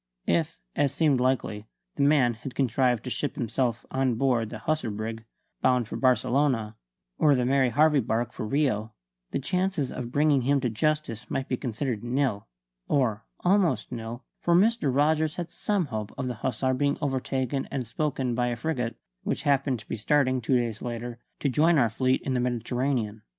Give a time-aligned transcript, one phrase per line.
[0.25, 4.89] If, as seemed likely, the man had contrived to ship himself on board the Hussar
[4.89, 5.25] brig,
[5.61, 6.75] bound for Barcelona,
[7.19, 8.95] or the Mary Harvey barque, for Rio,
[9.29, 12.47] the chances of bringing him to justice might be considered nil,
[12.87, 14.91] or almost nil; for Mr.
[14.91, 19.43] Rogers had some hope of the Hussar being overtaken and spoken by a frigate which
[19.43, 23.21] happened to be starting, two days later, to join our fleet in the Mediterranean.